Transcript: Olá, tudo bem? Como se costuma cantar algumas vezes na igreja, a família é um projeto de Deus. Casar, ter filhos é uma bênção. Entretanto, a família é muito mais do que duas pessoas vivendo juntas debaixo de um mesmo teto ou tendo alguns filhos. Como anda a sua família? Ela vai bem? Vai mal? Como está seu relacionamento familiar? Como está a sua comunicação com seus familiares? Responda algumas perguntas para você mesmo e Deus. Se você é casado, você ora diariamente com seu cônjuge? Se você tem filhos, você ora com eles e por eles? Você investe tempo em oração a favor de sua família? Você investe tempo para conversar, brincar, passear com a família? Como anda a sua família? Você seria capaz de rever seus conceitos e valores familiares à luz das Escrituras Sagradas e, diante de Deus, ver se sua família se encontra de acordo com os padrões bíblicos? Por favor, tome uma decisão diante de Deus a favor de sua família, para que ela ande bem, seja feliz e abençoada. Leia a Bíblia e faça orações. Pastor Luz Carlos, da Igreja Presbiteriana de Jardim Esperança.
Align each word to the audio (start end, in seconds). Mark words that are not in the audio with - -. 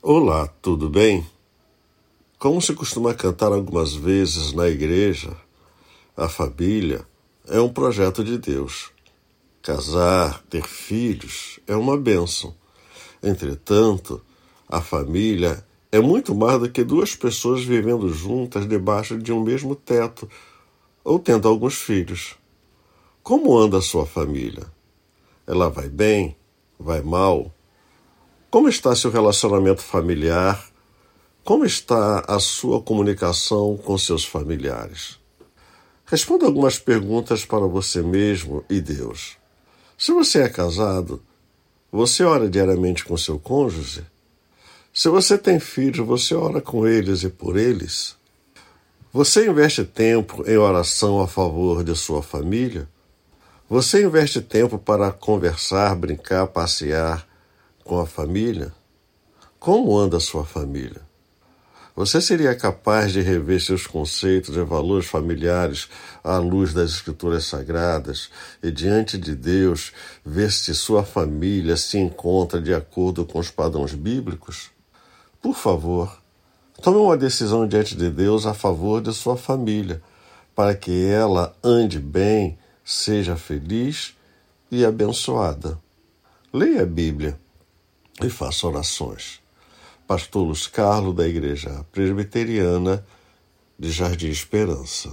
Olá, 0.00 0.46
tudo 0.62 0.88
bem? 0.88 1.26
Como 2.38 2.62
se 2.62 2.72
costuma 2.72 3.12
cantar 3.14 3.50
algumas 3.50 3.92
vezes 3.92 4.52
na 4.52 4.68
igreja, 4.68 5.36
a 6.16 6.28
família 6.28 7.04
é 7.48 7.60
um 7.60 7.68
projeto 7.68 8.22
de 8.22 8.38
Deus. 8.38 8.92
Casar, 9.60 10.40
ter 10.44 10.62
filhos 10.62 11.58
é 11.66 11.74
uma 11.74 11.96
bênção. 11.96 12.54
Entretanto, 13.20 14.22
a 14.68 14.80
família 14.80 15.66
é 15.90 15.98
muito 15.98 16.32
mais 16.32 16.60
do 16.60 16.70
que 16.70 16.84
duas 16.84 17.16
pessoas 17.16 17.64
vivendo 17.64 18.08
juntas 18.08 18.68
debaixo 18.68 19.18
de 19.18 19.32
um 19.32 19.42
mesmo 19.42 19.74
teto 19.74 20.30
ou 21.02 21.18
tendo 21.18 21.48
alguns 21.48 21.74
filhos. 21.74 22.36
Como 23.20 23.58
anda 23.58 23.78
a 23.78 23.82
sua 23.82 24.06
família? 24.06 24.72
Ela 25.44 25.68
vai 25.68 25.88
bem? 25.88 26.36
Vai 26.78 27.02
mal? 27.02 27.52
Como 28.50 28.66
está 28.66 28.96
seu 28.96 29.10
relacionamento 29.10 29.82
familiar? 29.82 30.70
Como 31.44 31.66
está 31.66 32.24
a 32.26 32.40
sua 32.40 32.80
comunicação 32.80 33.76
com 33.76 33.98
seus 33.98 34.24
familiares? 34.24 35.18
Responda 36.06 36.46
algumas 36.46 36.78
perguntas 36.78 37.44
para 37.44 37.66
você 37.66 38.00
mesmo 38.00 38.64
e 38.70 38.80
Deus. 38.80 39.36
Se 39.98 40.12
você 40.12 40.40
é 40.40 40.48
casado, 40.48 41.22
você 41.92 42.24
ora 42.24 42.48
diariamente 42.48 43.04
com 43.04 43.18
seu 43.18 43.38
cônjuge? 43.38 44.02
Se 44.94 45.10
você 45.10 45.36
tem 45.36 45.60
filhos, 45.60 46.06
você 46.06 46.34
ora 46.34 46.62
com 46.62 46.88
eles 46.88 47.24
e 47.24 47.28
por 47.28 47.54
eles? 47.58 48.16
Você 49.12 49.46
investe 49.46 49.84
tempo 49.84 50.42
em 50.48 50.56
oração 50.56 51.20
a 51.20 51.28
favor 51.28 51.84
de 51.84 51.94
sua 51.94 52.22
família? 52.22 52.88
Você 53.68 54.02
investe 54.02 54.40
tempo 54.40 54.78
para 54.78 55.12
conversar, 55.12 55.94
brincar, 55.94 56.46
passear 56.46 57.27
com 57.88 57.98
a 57.98 58.06
família? 58.06 58.70
Como 59.58 59.96
anda 59.96 60.18
a 60.18 60.20
sua 60.20 60.44
família? 60.44 61.00
Você 61.96 62.20
seria 62.20 62.54
capaz 62.54 63.12
de 63.12 63.22
rever 63.22 63.60
seus 63.60 63.86
conceitos 63.86 64.54
e 64.54 64.62
valores 64.62 65.06
familiares 65.06 65.88
à 66.22 66.36
luz 66.36 66.74
das 66.74 66.90
Escrituras 66.90 67.46
Sagradas 67.46 68.28
e, 68.62 68.70
diante 68.70 69.16
de 69.16 69.34
Deus, 69.34 69.92
ver 70.24 70.52
se 70.52 70.74
sua 70.74 71.02
família 71.02 71.78
se 71.78 71.96
encontra 71.98 72.60
de 72.60 72.74
acordo 72.74 73.24
com 73.24 73.38
os 73.38 73.50
padrões 73.50 73.94
bíblicos? 73.94 74.70
Por 75.40 75.56
favor, 75.56 76.20
tome 76.82 76.98
uma 76.98 77.16
decisão 77.16 77.66
diante 77.66 77.96
de 77.96 78.10
Deus 78.10 78.44
a 78.44 78.52
favor 78.52 79.00
de 79.00 79.14
sua 79.14 79.36
família, 79.36 80.02
para 80.54 80.74
que 80.74 81.06
ela 81.06 81.56
ande 81.64 81.98
bem, 81.98 82.58
seja 82.84 83.34
feliz 83.34 84.14
e 84.70 84.84
abençoada. 84.84 85.80
Leia 86.52 86.82
a 86.82 86.86
Bíblia 86.86 87.40
e 88.22 88.30
faça 88.30 88.66
orações. 88.66 89.40
Pastor 90.06 90.46
Luz 90.46 90.66
Carlos, 90.66 91.14
da 91.14 91.28
Igreja 91.28 91.84
Presbiteriana 91.92 93.04
de 93.78 93.90
Jardim 93.90 94.28
Esperança. 94.28 95.10